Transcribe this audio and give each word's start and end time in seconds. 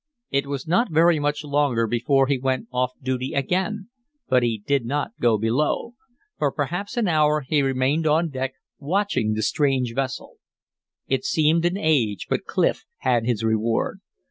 It 0.31 0.47
was 0.47 0.67
not 0.67 0.89
very 0.89 1.19
much 1.19 1.43
longer 1.43 1.85
before 1.85 2.25
he 2.25 2.39
went 2.39 2.67
off 2.71 2.93
duty 3.03 3.33
again; 3.35 3.89
but 4.27 4.41
he 4.41 4.63
did 4.65 4.83
not 4.83 5.11
go 5.19 5.37
below. 5.37 5.93
For 6.39 6.51
perhaps 6.51 6.97
an 6.97 7.07
hour 7.07 7.41
he 7.41 7.61
remained 7.61 8.07
on 8.07 8.29
deck 8.31 8.53
watching 8.79 9.33
the 9.33 9.43
strange 9.43 9.93
vessel. 9.93 10.37
It 11.07 11.23
seemed 11.23 11.65
an 11.65 11.77
age, 11.77 12.25
but 12.27 12.45
Clif 12.45 12.83
had 13.01 13.27
his 13.27 13.43
reward. 13.43 13.99